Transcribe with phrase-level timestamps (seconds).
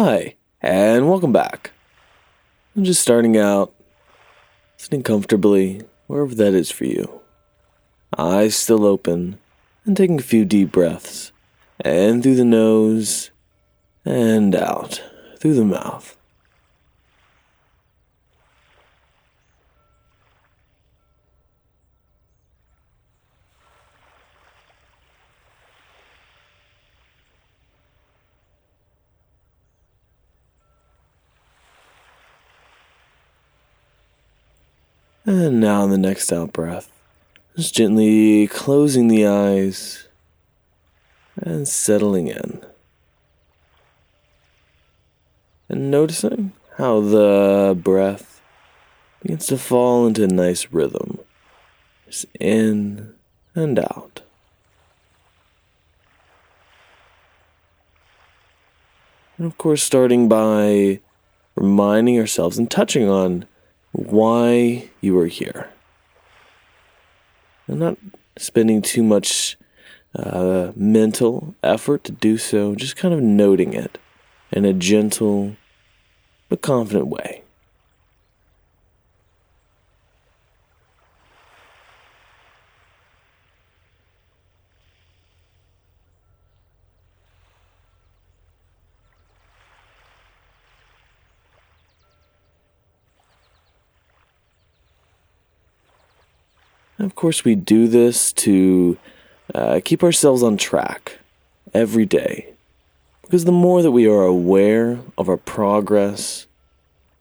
[0.00, 1.72] Hi, and welcome back.
[2.76, 3.74] I'm just starting out,
[4.76, 7.20] sitting comfortably, wherever that is for you.
[8.16, 9.40] Eyes still open,
[9.84, 11.32] and taking a few deep breaths,
[11.80, 13.32] And through the nose,
[14.04, 15.02] and out
[15.40, 16.16] through the mouth.
[35.28, 36.90] And now in the next out breath,
[37.54, 40.08] just gently closing the eyes
[41.36, 42.64] and settling in.
[45.68, 48.40] And noticing how the breath
[49.20, 51.18] begins to fall into a nice rhythm.
[52.06, 53.12] Just in
[53.54, 54.22] and out.
[59.36, 61.00] And of course, starting by
[61.54, 63.44] reminding ourselves and touching on
[63.98, 65.68] why you are here.
[67.66, 67.98] And not
[68.36, 69.56] spending too much
[70.14, 73.98] uh, mental effort to do so, just kind of noting it
[74.52, 75.56] in a gentle
[76.48, 77.42] but confident way.
[97.06, 98.98] Of course, we do this to
[99.54, 101.18] uh, keep ourselves on track
[101.72, 102.48] every day.
[103.22, 106.46] Because the more that we are aware of our progress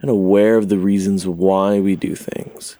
[0.00, 2.76] and aware of the reasons why we do things,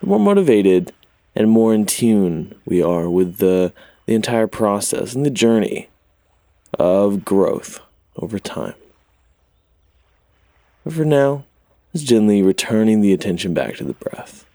[0.00, 0.92] the more motivated
[1.36, 3.72] and more in tune we are with the,
[4.06, 5.88] the entire process and the journey
[6.78, 7.80] of growth
[8.16, 8.74] over time.
[10.84, 11.44] But for now,
[11.92, 14.46] just gently returning the attention back to the breath.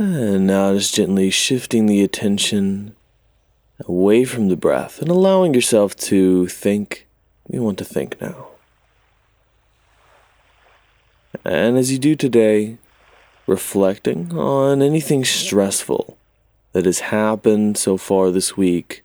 [0.00, 2.96] And now just gently shifting the attention
[3.80, 7.06] away from the breath and allowing yourself to think
[7.50, 8.46] you want to think now.
[11.44, 12.78] And as you do today,
[13.46, 16.16] reflecting on anything stressful
[16.72, 19.04] that has happened so far this week,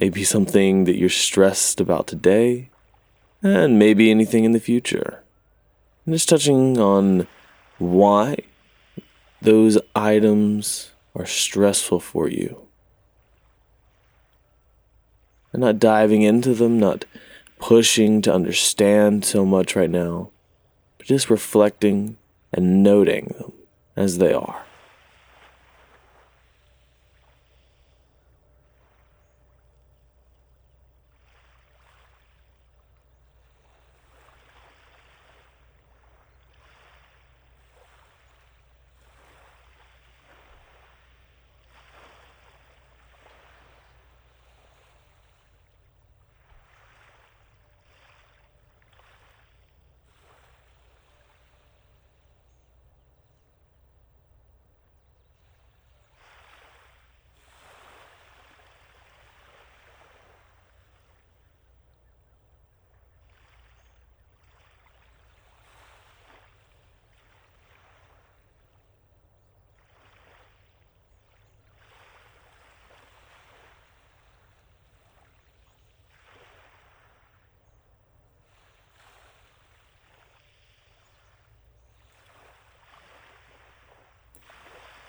[0.00, 2.68] maybe something that you're stressed about today,
[3.44, 5.22] and maybe anything in the future.
[6.04, 7.28] And just touching on
[7.78, 8.38] why
[9.42, 12.66] those items are stressful for you.
[15.52, 17.04] And not diving into them, not
[17.58, 20.30] pushing to understand so much right now,
[20.98, 22.16] but just reflecting
[22.52, 23.52] and noting them
[23.96, 24.64] as they are.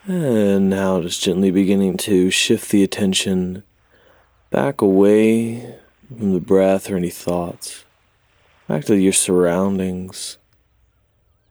[0.07, 3.61] And now just gently beginning to shift the attention
[4.49, 5.75] back away
[6.07, 7.85] from the breath or any thoughts,
[8.67, 10.39] back to your surroundings.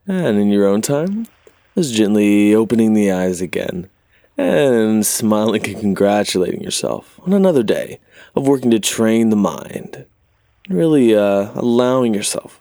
[0.08, 1.28] And in your own time,
[1.76, 3.88] just gently opening the eyes again
[4.36, 8.00] and smiling and congratulating yourself on another day
[8.34, 10.06] of working to train the mind.
[10.68, 12.60] Really uh, allowing yourself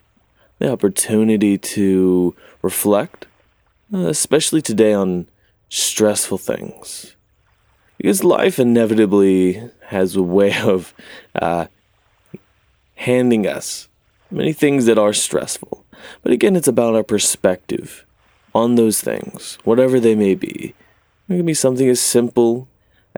[0.59, 3.25] the opportunity to reflect,
[3.91, 5.27] uh, especially today on
[5.69, 7.15] stressful things.
[7.97, 10.93] Because life inevitably has a way of
[11.35, 11.67] uh,
[12.95, 13.87] handing us
[14.31, 15.85] many things that are stressful.
[16.21, 18.05] But again, it's about our perspective
[18.53, 20.73] on those things, whatever they may be.
[21.27, 22.67] It can be something as simple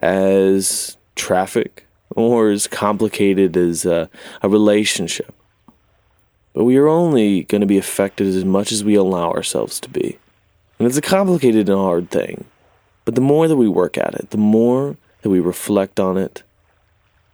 [0.02, 4.10] as traffic or as complicated as a,
[4.42, 5.34] a relationship.
[6.54, 9.90] But we are only going to be affected as much as we allow ourselves to
[9.90, 10.20] be.
[10.82, 12.46] And it's a complicated and hard thing.
[13.06, 16.42] But the more that we work at it, the more that we reflect on it,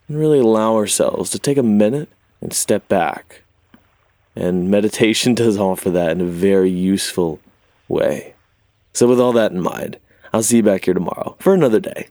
[0.06, 2.10] and really allow ourselves to take a minute
[2.42, 3.40] and step back.
[4.36, 7.40] And meditation does offer that in a very useful
[7.88, 8.34] way.
[8.92, 9.96] So, with all that in mind,
[10.34, 12.08] I'll see you back here tomorrow for another day.